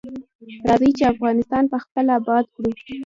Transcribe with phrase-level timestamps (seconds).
[0.67, 2.69] راځی چی افغانستان پخپله اباد کړو.